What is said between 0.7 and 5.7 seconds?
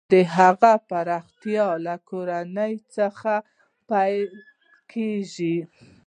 پراختیا له کورنۍ څخه پیل کیږي.